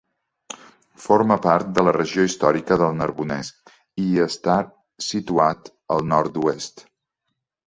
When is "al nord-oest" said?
5.99-6.85